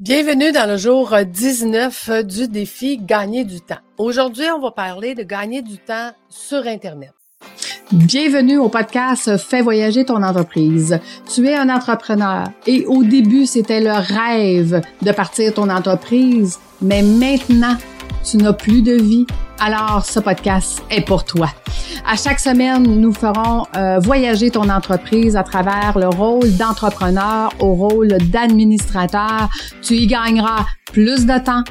Bienvenue 0.00 0.52
dans 0.52 0.70
le 0.70 0.76
jour 0.76 1.12
19 1.26 2.24
du 2.24 2.46
défi 2.46 2.98
Gagner 2.98 3.44
du 3.44 3.60
temps. 3.60 3.80
Aujourd'hui, 3.98 4.44
on 4.54 4.60
va 4.60 4.70
parler 4.70 5.16
de 5.16 5.24
gagner 5.24 5.60
du 5.60 5.76
temps 5.76 6.12
sur 6.28 6.68
Internet. 6.68 7.10
Bienvenue 7.90 8.58
au 8.58 8.68
podcast 8.68 9.36
Fais 9.38 9.60
voyager 9.60 10.04
ton 10.04 10.22
entreprise. 10.22 11.00
Tu 11.34 11.48
es 11.48 11.56
un 11.56 11.68
entrepreneur 11.68 12.44
et 12.68 12.86
au 12.86 13.02
début, 13.02 13.44
c'était 13.44 13.80
le 13.80 13.90
rêve 13.90 14.80
de 15.02 15.10
partir 15.10 15.52
ton 15.54 15.68
entreprise, 15.68 16.60
mais 16.80 17.02
maintenant, 17.02 17.76
tu 18.24 18.36
n'as 18.36 18.52
plus 18.52 18.82
de 18.82 18.92
vie. 18.92 19.26
Alors, 19.58 20.04
ce 20.04 20.20
podcast 20.20 20.82
est 20.90 21.00
pour 21.00 21.24
toi. 21.24 21.48
À 22.06 22.16
chaque 22.16 22.40
semaine, 22.40 22.82
nous 22.82 23.12
ferons 23.12 23.64
euh, 23.76 23.98
voyager 23.98 24.50
ton 24.50 24.68
entreprise 24.68 25.36
à 25.36 25.42
travers 25.42 25.98
le 25.98 26.08
rôle 26.08 26.56
d'entrepreneur 26.56 27.52
au 27.58 27.74
rôle 27.74 28.08
d'administrateur. 28.30 29.48
Tu 29.82 29.94
y 29.94 30.06
gagneras 30.06 30.66
plus 30.92 31.26
de 31.26 31.38
temps, 31.44 31.64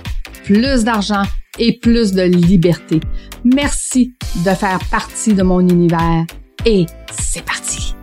plus 0.43 0.83
d'argent 0.83 1.23
et 1.59 1.79
plus 1.79 2.11
de 2.13 2.23
liberté. 2.23 2.99
Merci 3.43 4.13
de 4.45 4.51
faire 4.51 4.79
partie 4.91 5.33
de 5.33 5.43
mon 5.43 5.61
univers 5.61 6.25
et 6.65 6.85
c'est 7.11 7.45
parti. 7.45 7.95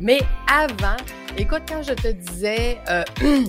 Mais 0.00 0.20
avant, 0.48 0.96
écoute, 1.36 1.62
quand 1.68 1.82
je 1.82 1.92
te 1.92 2.08
disais 2.12 2.78
euh, 2.88 3.04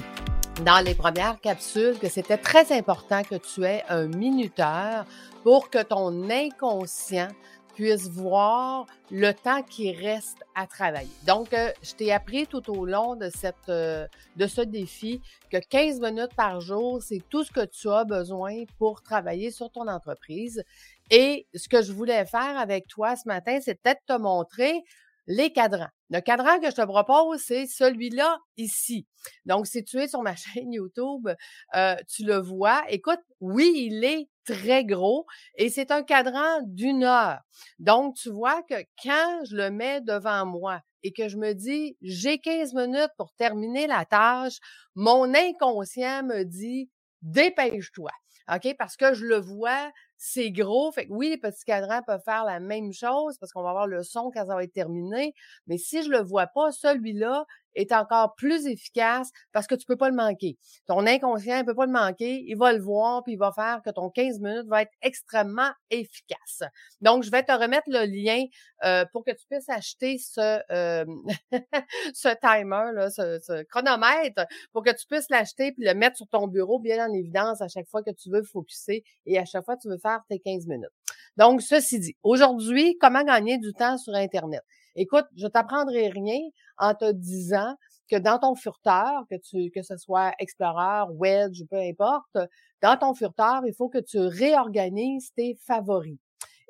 dans 0.60 0.84
les 0.84 0.94
premières 0.94 1.40
capsules 1.40 1.98
que 1.98 2.10
c'était 2.10 2.38
très 2.38 2.72
important 2.72 3.23
que 3.23 3.36
tu 3.36 3.64
aies 3.64 3.84
un 3.90 4.08
minuteur 4.08 5.05
pour 5.44 5.70
que 5.70 5.82
ton 5.82 6.30
inconscient 6.30 7.30
puisse 7.73 8.09
voir 8.09 8.86
le 9.09 9.32
temps 9.32 9.64
qui 9.64 9.92
reste 9.92 10.38
à 10.54 10.68
travailler. 10.68 11.09
Donc, 11.26 11.54
euh, 11.54 11.72
je 11.82 11.94
t'ai 11.94 12.12
appris 12.12 12.45
tout 12.45 12.70
au 12.70 12.86
long 12.86 13.16
de, 13.16 13.30
cette, 13.30 13.70
euh, 13.70 14.06
de 14.36 14.45
ce 14.45 14.62
défi 14.62 15.22
que 15.50 15.58
15 15.58 16.00
minutes 16.00 16.36
par 16.36 16.62
jour, 16.62 17.02
c'est 17.02 17.22
tout 17.30 17.44
ce 17.44 17.52
que 17.52 17.66
tu 17.66 17.90
as 17.90 18.04
besoin 18.04 18.66
pour 18.78 19.02
travailler 19.02 19.52
sur 19.52 19.72
ton 19.72 19.88
entreprise. 19.88 20.64
Et 21.09 21.47
ce 21.56 21.68
que 21.68 21.81
je 21.81 21.92
voulais 21.92 22.25
faire 22.25 22.58
avec 22.59 22.88
toi 22.88 23.16
ce 23.16 23.28
matin, 23.28 23.59
c'est 23.62 23.81
peut-être 23.81 24.06
te 24.06 24.18
montrer 24.18 24.84
les 25.28 25.52
cadrans. 25.52 25.90
Le 26.12 26.20
cadran 26.20 26.59
que 26.59 26.70
je 26.70 26.76
te 26.76 26.86
propose, 26.86 27.40
c'est 27.40 27.66
celui-là 27.67 28.38
ici. 28.58 29.08
Donc, 29.45 29.66
si 29.66 29.84
tu 29.86 29.98
es 29.98 30.09
sur 30.09 30.22
ma 30.22 30.36
chaîne 30.36 30.73
YouTube, 30.73 31.30
euh, 31.73 31.95
tu 32.09 32.26
le 32.26 32.38
vois. 32.38 32.84
Écoute, 32.90 33.22
oui, 33.40 33.72
il 33.76 34.03
est 34.03 34.30
très 34.44 34.84
gros 34.84 35.26
et 35.56 35.70
c'est 35.70 35.90
un 35.90 36.03
cadran 36.03 36.59
d'une 36.66 37.06
heure. 37.06 37.40
Donc, 37.80 38.16
tu 38.16 38.30
vois 38.30 38.62
que 38.64 38.76
quand 39.02 39.45
je 39.45 39.56
le 39.56 39.72
mets 39.72 40.02
devant 40.02 40.45
moi 40.45 40.81
et 41.02 41.14
que 41.14 41.30
je 41.30 41.38
me 41.38 41.53
dis, 41.53 41.98
j'ai 42.02 42.40
15 42.40 42.73
minutes 42.73 43.12
pour 43.18 43.34
terminer 43.36 43.88
la 43.88 44.03
tâche, 44.03 44.58
mon 44.96 45.34
inconscient 45.34 46.23
me 46.23 46.44
dit, 46.44 46.90
dépêche-toi. 47.22 48.12
OK? 48.53 48.75
Parce 48.78 48.98
que 48.98 49.14
je 49.14 49.23
le 49.25 49.38
vois, 49.38 49.92
c'est 50.23 50.52
gros. 50.52 50.91
Fait 50.91 51.08
que 51.08 51.11
oui, 51.14 51.30
les 51.30 51.38
petits 51.38 51.66
cadrans 51.66 52.03
peuvent 52.03 52.22
faire 52.23 52.45
la 52.45 52.59
même 52.59 52.94
chose 52.94 53.39
parce 53.39 53.52
qu'on 53.52 53.64
va 53.64 53.69
avoir 53.72 53.88
le 53.88 54.03
son 54.03 54.30
quand 54.31 54.45
ça 54.45 54.53
va 54.55 54.63
être 54.63 54.72
terminé. 54.72 55.33
Mais 55.66 55.80
si 55.80 56.03
je 56.03 56.09
le 56.11 56.19
vois 56.22 56.45
pas, 56.45 56.72
celui-là, 56.72 57.45
est 57.75 57.91
encore 57.91 58.36
plus 58.36 58.67
efficace 58.67 59.30
parce 59.52 59.67
que 59.67 59.75
tu 59.75 59.86
peux 59.86 59.97
pas 59.97 60.09
le 60.09 60.16
manquer. 60.16 60.58
Ton 60.88 61.05
inconscient 61.05 61.59
ne 61.59 61.64
peut 61.64 61.75
pas 61.75 61.86
le 61.86 61.91
manquer, 61.91 62.44
il 62.47 62.55
va 62.58 62.73
le 62.73 62.81
voir 62.81 63.23
puis 63.23 63.33
il 63.33 63.39
va 63.39 63.52
faire 63.52 63.81
que 63.83 63.89
ton 63.89 64.09
15 64.09 64.39
minutes 64.39 64.67
va 64.67 64.83
être 64.83 64.91
extrêmement 65.02 65.72
efficace. 65.89 66.63
Donc, 67.02 67.23
je 67.23 67.31
vais 67.31 67.44
te 67.44 67.52
remettre 67.52 67.88
le 67.88 68.05
lien 68.05 68.45
euh, 68.83 69.05
pour 69.11 69.23
que 69.23 69.31
tu 69.31 69.45
puisses 69.50 69.69
acheter 69.69 70.17
ce, 70.17 70.61
euh, 70.72 71.05
ce 72.13 72.30
timer, 72.39 72.91
là, 72.94 73.09
ce, 73.09 73.39
ce, 73.39 73.63
chronomètre, 73.63 74.45
pour 74.72 74.83
que 74.83 74.91
tu 74.91 75.06
puisses 75.08 75.30
l'acheter 75.30 75.72
puis 75.72 75.85
le 75.85 75.94
mettre 75.94 76.17
sur 76.17 76.28
ton 76.28 76.47
bureau 76.47 76.80
bien 76.80 77.08
en 77.08 77.13
évidence 77.13 77.61
à 77.61 77.67
chaque 77.67 77.88
fois 77.88 78.03
que 78.03 78.11
tu 78.11 78.30
veux 78.30 78.44
focuser 78.44 79.03
et 79.25 79.38
à 79.38 79.45
chaque 79.45 79.66
fois 79.66 79.75
que 79.75 79.81
tu 79.81 79.89
veux 79.89 79.97
faire 79.97 80.22
tes 80.30 80.39
15 80.39 80.67
minutes. 80.67 80.89
Donc, 81.38 81.62
ceci 81.62 82.00
dit, 82.00 82.16
aujourd'hui, 82.24 82.98
comment 83.00 83.24
gagner 83.24 83.58
du 83.58 83.74
temps 83.74 83.97
sur 83.97 84.14
Internet? 84.14 84.62
Écoute, 84.96 85.25
je 85.38 85.47
t'apprendrai 85.47 86.09
rien 86.09 86.40
en 86.78 86.94
te 86.94 87.12
disant 87.12 87.75
que 88.09 88.18
dans 88.18 88.40
ton 88.40 88.56
furteur, 88.56 89.24
que 89.30 89.36
tu, 89.36 89.72
que 89.72 89.81
ce 89.81 89.96
soit 89.96 90.34
Explorer, 90.40 91.06
Wedge, 91.18 91.64
peu 91.70 91.78
importe, 91.78 92.38
dans 92.81 92.97
ton 92.97 93.14
furteur, 93.14 93.62
il 93.66 93.74
faut 93.74 93.88
que 93.88 94.00
tu 94.00 94.20
réorganises 94.20 95.31
tes 95.36 95.58
favoris. 95.66 96.18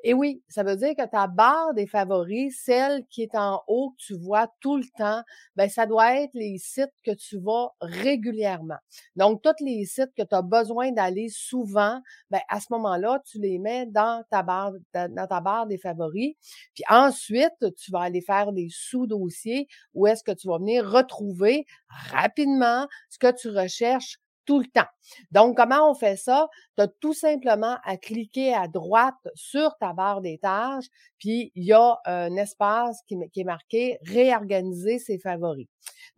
Et 0.02 0.14
oui, 0.14 0.42
ça 0.48 0.64
veut 0.64 0.76
dire 0.76 0.94
que 0.96 1.06
ta 1.08 1.26
barre 1.28 1.74
des 1.74 1.86
favoris, 1.86 2.60
celle 2.64 3.06
qui 3.06 3.22
est 3.22 3.34
en 3.36 3.62
haut, 3.68 3.90
que 3.90 4.02
tu 4.04 4.14
vois 4.18 4.48
tout 4.60 4.76
le 4.76 4.84
temps, 4.98 5.22
ben 5.56 5.68
ça 5.68 5.86
doit 5.86 6.16
être 6.20 6.32
les 6.34 6.58
sites 6.58 6.92
que 7.04 7.12
tu 7.12 7.38
vas 7.38 7.70
régulièrement. 7.80 8.78
Donc, 9.16 9.42
tous 9.42 9.64
les 9.64 9.84
sites 9.84 10.12
que 10.16 10.22
tu 10.22 10.34
as 10.34 10.42
besoin 10.42 10.90
d'aller 10.92 11.28
souvent, 11.28 12.00
ben 12.30 12.40
à 12.48 12.60
ce 12.60 12.66
moment-là, 12.70 13.22
tu 13.24 13.38
les 13.38 13.58
mets 13.58 13.86
dans 13.86 14.24
ta 14.30 14.42
barre, 14.42 14.72
dans 14.94 15.26
ta 15.28 15.40
barre 15.40 15.66
des 15.66 15.78
favoris. 15.78 16.34
Puis 16.74 16.84
ensuite, 16.88 17.52
tu 17.76 17.90
vas 17.92 18.00
aller 18.00 18.20
faire 18.20 18.52
des 18.52 18.68
sous-dossiers 18.70 19.68
où 19.94 20.06
est-ce 20.06 20.24
que 20.24 20.32
tu 20.32 20.48
vas 20.48 20.58
venir 20.58 20.88
retrouver 20.90 21.66
rapidement 22.10 22.88
ce 23.08 23.18
que 23.18 23.32
tu 23.32 23.48
recherches 23.50 24.18
tout 24.44 24.58
le 24.58 24.66
temps. 24.66 24.88
Donc, 25.30 25.56
comment 25.56 25.90
on 25.90 25.94
fait 25.94 26.16
ça? 26.16 26.48
Tu 26.76 26.82
as 26.82 26.88
tout 26.88 27.14
simplement 27.14 27.76
à 27.84 27.96
cliquer 27.96 28.54
à 28.54 28.68
droite 28.68 29.14
sur 29.34 29.76
ta 29.78 29.92
barre 29.92 30.20
des 30.20 30.38
tâches, 30.38 30.86
puis 31.18 31.52
il 31.54 31.64
y 31.64 31.72
a 31.72 31.98
un 32.04 32.34
espace 32.36 33.00
qui, 33.06 33.16
est 33.36 33.44
marqué 33.44 33.98
réorganiser 34.02 34.98
ses 34.98 35.18
favoris. 35.18 35.68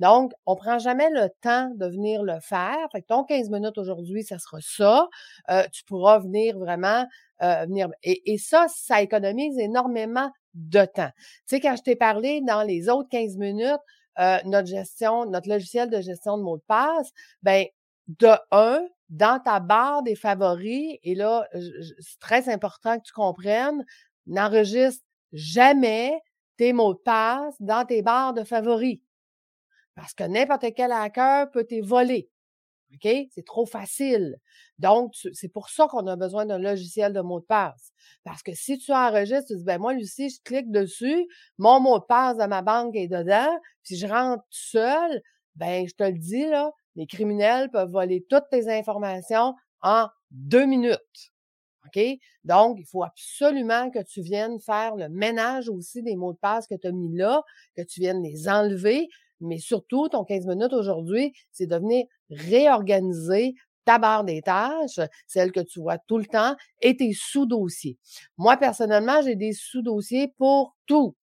Donc, 0.00 0.32
on 0.46 0.56
prend 0.56 0.78
jamais 0.78 1.10
le 1.10 1.28
temps 1.40 1.70
de 1.76 1.86
venir 1.86 2.22
le 2.22 2.40
faire. 2.40 2.88
Fait 2.92 3.02
que 3.02 3.06
ton 3.06 3.24
15 3.24 3.50
minutes 3.50 3.78
aujourd'hui, 3.78 4.22
ça 4.24 4.38
sera 4.38 4.58
ça. 4.60 5.08
Euh, 5.50 5.64
tu 5.72 5.84
pourras 5.84 6.18
venir 6.18 6.58
vraiment 6.58 7.06
euh, 7.42 7.64
venir. 7.66 7.88
Et, 8.02 8.38
ça, 8.38 8.66
ça 8.68 9.02
économise 9.02 9.58
énormément 9.58 10.30
de 10.54 10.84
temps. 10.84 11.10
Tu 11.16 11.24
sais, 11.46 11.60
quand 11.60 11.76
je 11.76 11.82
t'ai 11.82 11.96
parlé 11.96 12.40
dans 12.42 12.62
les 12.62 12.88
autres 12.88 13.08
15 13.10 13.36
minutes, 13.36 13.80
euh, 14.20 14.38
notre 14.44 14.68
gestion, 14.68 15.26
notre 15.26 15.48
logiciel 15.48 15.90
de 15.90 16.00
gestion 16.00 16.38
de 16.38 16.42
mots 16.42 16.58
de 16.58 16.62
passe, 16.66 17.10
ben 17.42 17.66
de 18.08 18.30
un, 18.50 18.86
dans 19.08 19.40
ta 19.40 19.60
barre 19.60 20.02
des 20.02 20.16
favoris, 20.16 20.98
et 21.02 21.14
là, 21.14 21.48
c'est 21.52 22.18
très 22.20 22.48
important 22.48 22.98
que 22.98 23.04
tu 23.04 23.12
comprennes, 23.12 23.84
n'enregistre 24.26 25.04
jamais 25.32 26.20
tes 26.56 26.72
mots 26.72 26.94
de 26.94 26.98
passe 26.98 27.54
dans 27.60 27.84
tes 27.84 28.02
barres 28.02 28.34
de 28.34 28.44
favoris. 28.44 29.00
Parce 29.94 30.14
que 30.14 30.24
n'importe 30.24 30.66
quel 30.74 30.92
hacker 30.92 31.50
peut 31.50 31.64
te 31.64 31.80
voler. 31.84 32.28
OK? 32.94 33.08
C'est 33.30 33.44
trop 33.44 33.66
facile. 33.66 34.36
Donc, 34.78 35.12
c'est 35.32 35.48
pour 35.48 35.68
ça 35.68 35.86
qu'on 35.88 36.06
a 36.06 36.16
besoin 36.16 36.46
d'un 36.46 36.58
logiciel 36.58 37.12
de 37.12 37.20
mots 37.20 37.40
de 37.40 37.44
passe. 37.44 37.92
Parce 38.24 38.42
que 38.42 38.54
si 38.54 38.78
tu 38.78 38.92
enregistres, 38.92 39.48
tu 39.48 39.56
dis, 39.56 39.64
ben 39.64 39.78
moi, 39.78 39.94
Lucie, 39.94 40.30
je 40.30 40.40
clique 40.42 40.70
dessus, 40.70 41.26
mon 41.58 41.80
mot 41.80 41.98
de 41.98 42.04
passe 42.04 42.36
de 42.36 42.44
ma 42.44 42.62
banque 42.62 42.96
est 42.96 43.08
dedans, 43.08 43.58
puis 43.84 43.96
je 43.96 44.06
rentre 44.06 44.44
seul, 44.50 45.22
ben 45.54 45.86
je 45.88 45.94
te 45.94 46.04
le 46.04 46.18
dis, 46.18 46.46
là, 46.46 46.72
les 46.96 47.06
criminels 47.06 47.70
peuvent 47.70 47.90
voler 47.90 48.24
toutes 48.28 48.48
tes 48.50 48.68
informations 48.68 49.54
en 49.82 50.08
deux 50.30 50.66
minutes. 50.66 51.32
OK? 51.86 52.02
Donc, 52.44 52.78
il 52.78 52.86
faut 52.86 53.02
absolument 53.04 53.90
que 53.90 54.02
tu 54.02 54.22
viennes 54.22 54.58
faire 54.60 54.96
le 54.96 55.08
ménage 55.08 55.68
aussi 55.68 56.02
des 56.02 56.16
mots 56.16 56.32
de 56.32 56.38
passe 56.38 56.66
que 56.66 56.74
tu 56.74 56.86
as 56.86 56.92
mis 56.92 57.14
là, 57.14 57.42
que 57.76 57.82
tu 57.82 58.00
viennes 58.00 58.22
les 58.22 58.48
enlever. 58.48 59.08
Mais 59.40 59.58
surtout, 59.58 60.08
ton 60.08 60.24
15 60.24 60.46
minutes 60.46 60.72
aujourd'hui, 60.72 61.32
c'est 61.52 61.66
de 61.66 61.76
venir 61.76 62.06
réorganiser 62.30 63.54
ta 63.84 63.98
barre 63.98 64.24
des 64.24 64.40
tâches, 64.40 65.00
celle 65.26 65.52
que 65.52 65.60
tu 65.60 65.80
vois 65.80 65.98
tout 65.98 66.16
le 66.16 66.24
temps, 66.24 66.56
et 66.80 66.96
tes 66.96 67.12
sous-dossiers. 67.12 67.98
Moi, 68.38 68.56
personnellement, 68.56 69.20
j'ai 69.22 69.36
des 69.36 69.52
sous-dossiers 69.52 70.28
pour 70.38 70.74
tout. 70.86 71.14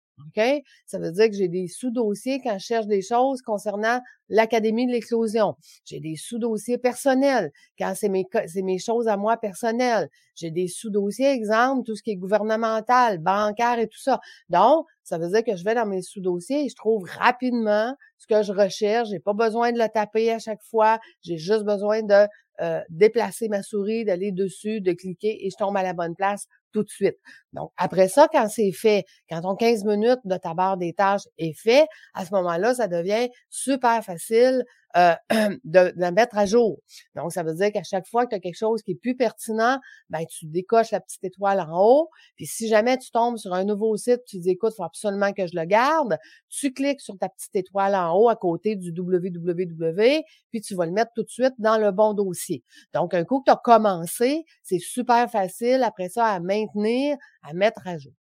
Ça 0.85 0.99
veut 0.99 1.11
dire 1.11 1.27
que 1.27 1.35
j'ai 1.35 1.47
des 1.47 1.67
sous-dossiers 1.67 2.41
quand 2.43 2.57
je 2.57 2.65
cherche 2.65 2.87
des 2.87 3.01
choses 3.01 3.41
concernant 3.41 3.99
l'Académie 4.29 4.87
de 4.87 4.91
l'éclosion. 4.91 5.55
J'ai 5.85 5.99
des 5.99 6.15
sous-dossiers 6.15 6.77
personnels 6.77 7.51
quand 7.77 7.93
c'est 7.95 8.09
mes, 8.09 8.25
c'est 8.47 8.61
mes 8.61 8.79
choses 8.79 9.07
à 9.07 9.17
moi 9.17 9.37
personnelles. 9.37 10.09
J'ai 10.35 10.51
des 10.51 10.67
sous-dossiers, 10.67 11.31
exemple, 11.31 11.83
tout 11.85 11.95
ce 11.95 12.03
qui 12.03 12.11
est 12.11 12.15
gouvernemental, 12.15 13.19
bancaire 13.19 13.79
et 13.79 13.87
tout 13.87 13.99
ça. 13.99 14.19
Donc, 14.49 14.85
ça 15.03 15.17
veut 15.17 15.29
dire 15.29 15.43
que 15.43 15.55
je 15.55 15.63
vais 15.63 15.75
dans 15.75 15.85
mes 15.85 16.01
sous-dossiers 16.01 16.65
et 16.65 16.69
je 16.69 16.75
trouve 16.75 17.03
rapidement 17.03 17.95
ce 18.17 18.27
que 18.27 18.43
je 18.43 18.53
recherche. 18.53 19.09
J'ai 19.09 19.19
pas 19.19 19.33
besoin 19.33 19.71
de 19.71 19.77
le 19.77 19.87
taper 19.89 20.31
à 20.31 20.39
chaque 20.39 20.63
fois. 20.63 20.99
J'ai 21.21 21.37
juste 21.37 21.63
besoin 21.63 22.01
de 22.01 22.27
euh, 22.61 22.81
déplacer 22.89 23.49
ma 23.49 23.63
souris, 23.63 24.05
d'aller 24.05 24.31
dessus, 24.31 24.81
de 24.81 24.91
cliquer 24.93 25.45
et 25.45 25.49
je 25.49 25.57
tombe 25.57 25.75
à 25.75 25.83
la 25.83 25.93
bonne 25.93 26.15
place 26.15 26.47
tout 26.71 26.83
de 26.83 26.89
suite. 26.89 27.17
Donc, 27.53 27.71
après 27.77 28.07
ça, 28.07 28.27
quand 28.31 28.47
c'est 28.49 28.71
fait, 28.71 29.05
quand 29.29 29.41
ton 29.41 29.55
15 29.55 29.83
minutes 29.85 30.19
de 30.25 30.37
ta 30.37 30.53
barre 30.53 30.77
des 30.77 30.93
tâches 30.93 31.27
est 31.37 31.57
fait, 31.57 31.85
à 32.13 32.25
ce 32.25 32.33
moment-là, 32.33 32.73
ça 32.75 32.87
devient 32.87 33.29
super 33.49 34.03
facile 34.03 34.63
euh, 34.97 35.13
de, 35.63 35.93
de, 35.95 36.11
mettre 36.11 36.37
à 36.37 36.45
jour. 36.45 36.79
Donc, 37.15 37.31
ça 37.31 37.43
veut 37.43 37.53
dire 37.53 37.71
qu'à 37.71 37.83
chaque 37.83 38.07
fois 38.07 38.25
que 38.25 38.31
tu 38.31 38.35
as 38.35 38.39
quelque 38.39 38.57
chose 38.57 38.81
qui 38.81 38.91
est 38.91 38.95
plus 38.95 39.15
pertinent, 39.15 39.79
ben 40.09 40.25
tu 40.25 40.47
décoches 40.47 40.91
la 40.91 40.99
petite 40.99 41.23
étoile 41.23 41.61
en 41.61 41.79
haut. 41.79 42.09
Puis 42.35 42.45
si 42.45 42.67
jamais 42.67 42.97
tu 42.97 43.09
tombes 43.11 43.37
sur 43.37 43.53
un 43.53 43.63
nouveau 43.63 43.95
site, 43.95 44.21
tu 44.27 44.39
dis 44.39 44.49
écoute, 44.49 44.73
faut 44.75 44.83
absolument 44.83 45.31
que 45.31 45.47
je 45.47 45.55
le 45.55 45.65
garde, 45.65 46.17
tu 46.49 46.73
cliques 46.73 46.99
sur 46.99 47.17
ta 47.17 47.29
petite 47.29 47.55
étoile 47.55 47.95
en 47.95 48.13
haut 48.17 48.29
à 48.29 48.35
côté 48.35 48.75
du 48.75 48.91
www, 48.91 50.21
puis 50.49 50.61
tu 50.61 50.75
vas 50.75 50.85
le 50.85 50.91
mettre 50.91 51.11
tout 51.15 51.23
de 51.23 51.29
suite 51.29 51.53
dans 51.57 51.77
le 51.77 51.91
bon 51.91 52.13
dossier. 52.13 52.63
Donc, 52.93 53.13
un 53.13 53.23
coup 53.23 53.39
que 53.39 53.45
tu 53.45 53.51
as 53.51 53.61
commencé, 53.63 54.43
c'est 54.61 54.79
super 54.79 55.29
facile 55.31 55.83
après 55.83 56.09
ça 56.09 56.25
à 56.25 56.39
maintenir, 56.39 57.15
à 57.43 57.53
mettre 57.53 57.87
à 57.87 57.97
jour. 57.97 58.13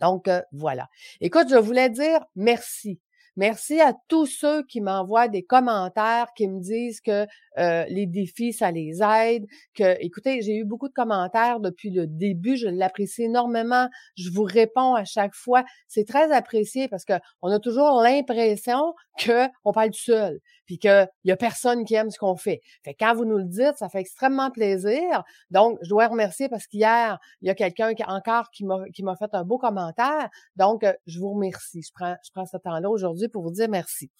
Donc, 0.00 0.28
euh, 0.28 0.42
voilà. 0.52 0.88
Écoute, 1.20 1.48
je 1.50 1.56
voulais 1.56 1.90
dire 1.90 2.24
merci. 2.36 3.00
Merci 3.38 3.80
à 3.80 3.94
tous 4.08 4.26
ceux 4.26 4.64
qui 4.64 4.80
m'envoient 4.80 5.28
des 5.28 5.44
commentaires, 5.44 6.26
qui 6.36 6.48
me 6.48 6.58
disent 6.60 7.00
que 7.00 7.24
euh, 7.58 7.84
les 7.88 8.06
défis, 8.06 8.52
ça 8.52 8.72
les 8.72 9.00
aide. 9.00 9.46
Que, 9.74 9.96
écoutez, 10.00 10.42
j'ai 10.42 10.56
eu 10.56 10.64
beaucoup 10.64 10.88
de 10.88 10.92
commentaires 10.92 11.60
depuis 11.60 11.90
le 11.90 12.08
début. 12.08 12.56
Je 12.56 12.66
l'apprécie 12.66 13.22
énormément. 13.22 13.88
Je 14.16 14.28
vous 14.30 14.42
réponds 14.42 14.96
à 14.96 15.04
chaque 15.04 15.36
fois. 15.36 15.64
C'est 15.86 16.04
très 16.04 16.32
apprécié 16.32 16.88
parce 16.88 17.04
que 17.04 17.12
on 17.40 17.48
a 17.52 17.60
toujours 17.60 18.00
l'impression 18.02 18.92
que 19.20 19.46
on 19.64 19.72
parle 19.72 19.94
seul, 19.94 20.40
puis 20.68 20.78
qu'il 20.78 21.08
y 21.24 21.30
a 21.32 21.36
personne 21.36 21.86
qui 21.86 21.94
aime 21.94 22.10
ce 22.10 22.18
qu'on 22.18 22.36
fait. 22.36 22.60
Fait 22.84 22.92
quand 22.92 23.14
vous 23.14 23.24
nous 23.24 23.38
le 23.38 23.46
dites, 23.46 23.76
ça 23.76 23.88
fait 23.88 24.00
extrêmement 24.00 24.50
plaisir. 24.50 25.24
Donc, 25.50 25.78
je 25.82 25.88
dois 25.88 26.08
remercier 26.08 26.50
parce 26.50 26.66
qu'hier, 26.66 27.18
il 27.40 27.48
y 27.48 27.50
a 27.50 27.54
quelqu'un 27.54 27.94
qui 27.94 28.04
encore 28.04 28.50
qui 28.50 28.64
m'a 28.64 29.16
fait 29.16 29.30
un 29.32 29.44
beau 29.44 29.56
commentaire. 29.56 30.28
Donc, 30.56 30.84
euh, 30.84 30.92
je 31.06 31.18
vous 31.18 31.32
remercie. 31.32 31.80
Je 31.82 31.90
prends 31.94 32.16
je 32.22 32.30
prends 32.34 32.44
ce 32.44 32.58
temps-là 32.58 32.90
aujourd'hui 32.90 33.28
pour 33.28 33.42
vous 33.42 33.50
dire 33.50 33.68
merci. 33.70 34.10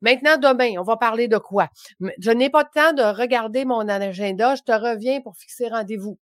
Maintenant, 0.00 0.36
demain, 0.38 0.78
on 0.78 0.84
va 0.84 0.96
parler 0.96 1.26
de 1.26 1.38
quoi? 1.38 1.68
Je 2.18 2.30
n'ai 2.30 2.50
pas 2.50 2.62
de 2.62 2.70
temps 2.72 2.92
de 2.92 3.02
regarder 3.02 3.64
mon 3.64 3.88
agenda. 3.88 4.54
Je 4.54 4.62
te 4.62 4.72
reviens 4.72 5.20
pour 5.20 5.36
fixer 5.36 5.68
rendez-vous. 5.68 6.18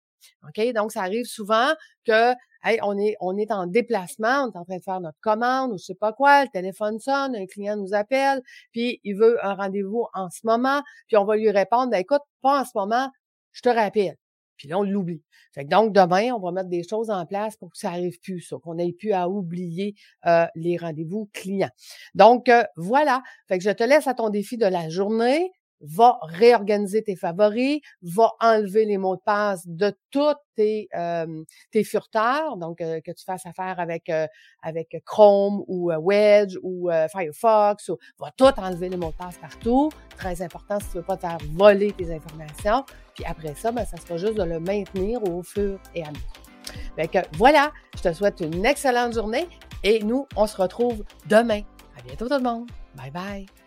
Donc, 0.75 0.93
ça 0.93 1.03
arrive 1.03 1.27
souvent 1.27 1.73
que 2.07 2.35
on 2.83 3.37
est 3.37 3.53
en 3.53 3.67
déplacement, 3.67 4.45
on 4.45 4.53
est 4.53 4.57
en 4.57 4.65
train 4.65 4.79
de 4.79 4.83
faire 4.83 5.01
notre 5.01 5.21
commande 5.21 5.73
ou 5.73 5.79
je 5.79 5.85
sais 5.85 5.95
pas 5.95 6.13
quoi, 6.13 6.45
le 6.45 6.51
téléphone 6.51 6.99
sonne, 6.99 7.37
un 7.37 7.47
client 7.47 7.77
nous 7.77 7.95
appelle, 7.95 8.41
puis 8.73 9.01
il 9.05 9.17
veut 9.17 9.45
un 9.45 9.55
rendez-vous 9.55 10.07
en 10.15 10.31
ce 10.31 10.41
moment, 10.47 10.83
puis 11.07 11.17
on 11.17 11.25
va 11.25 11.37
lui 11.37 11.51
répondre 11.51 11.91
ben, 11.91 11.99
écoute, 11.99 12.23
pas 12.41 12.63
en 12.63 12.65
ce 12.65 12.71
moment, 12.75 13.11
je 13.53 13.61
te 13.61 13.69
rappelle. 13.69 14.17
Puis 14.57 14.69
là, 14.69 14.79
on 14.79 14.83
l'oublie. 14.83 15.23
Fait 15.53 15.65
donc, 15.65 15.93
demain, 15.93 16.33
on 16.33 16.41
va 16.41 16.53
mettre 16.53 16.69
des 16.69 16.83
choses 16.89 17.11
en 17.11 17.27
place 17.27 17.57
pour 17.57 17.71
que 17.71 17.79
ça 17.79 17.91
arrive 17.91 18.19
plus, 18.21 18.41
ça, 18.41 18.57
qu'on 18.63 18.75
n'ait 18.75 18.93
plus 18.93 19.13
à 19.13 19.29
oublier 19.29 19.95
euh, 20.27 20.47
les 20.55 20.77
rendez-vous 20.77 21.29
clients. 21.33 21.71
Donc, 22.15 22.49
euh, 22.49 22.65
voilà. 22.77 23.23
Fait 23.49 23.59
que 23.59 23.65
je 23.65 23.71
te 23.71 23.85
laisse 23.85 24.07
à 24.07 24.15
ton 24.15 24.31
défi 24.31 24.57
de 24.57 24.67
la 24.67 24.89
journée 24.89 25.51
va 25.85 26.19
réorganiser 26.23 27.03
tes 27.03 27.17
favoris, 27.17 27.81
va 28.03 28.33
enlever 28.41 28.85
les 28.85 28.99
mots 28.99 29.17
de 29.17 29.21
passe 29.21 29.67
de 29.67 29.93
tous 30.11 30.35
tes, 30.57 30.89
euh, 30.95 31.45
tes 31.71 31.85
furteurs, 31.85 32.57
donc 32.57 32.81
euh, 32.81 33.01
que 33.01 33.11
tu 33.13 33.25
fasses 33.25 33.47
affaire 33.47 33.79
avec 33.79 34.09
euh, 34.09 34.27
avec 34.63 34.97
Chrome 35.05 35.63
ou 35.67 35.93
Wedge 35.93 36.57
ou 36.63 36.91
Firefox, 37.11 37.89
ou, 37.89 37.99
va 38.19 38.31
tout 38.37 38.53
enlever 38.59 38.89
les 38.89 38.97
mots 38.97 39.11
de 39.11 39.17
passe 39.17 39.39
partout. 39.39 39.91
Très 40.17 40.43
important 40.43 40.81
si 40.81 40.89
tu 40.91 40.97
veux 40.99 41.03
pas 41.03 41.17
te 41.17 41.23
faire 41.23 41.39
voler 41.53 41.93
tes 41.93 42.13
informations. 42.13 42.85
Puis 43.15 43.25
après 43.25 43.55
ça, 43.55 43.71
ben, 43.73 43.85
ça 43.85 43.97
sera 43.97 44.17
juste 44.17 44.35
de 44.35 44.43
le 44.43 44.61
maintenir 44.61 45.23
au 45.29 45.43
fur 45.43 45.79
et 45.95 46.03
à 46.03 46.09
mesure. 46.09 46.25
Donc 46.99 47.29
voilà, 47.35 47.73
je 47.97 48.03
te 48.03 48.13
souhaite 48.13 48.41
une 48.41 48.65
excellente 48.65 49.13
journée 49.13 49.47
et 49.83 50.03
nous, 50.03 50.27
on 50.37 50.47
se 50.47 50.57
retrouve 50.57 51.05
demain. 51.27 51.61
À 51.99 52.03
bientôt 52.03 52.29
tout 52.29 52.35
le 52.35 52.43
monde. 52.43 52.71
Bye 52.97 53.11
bye. 53.11 53.64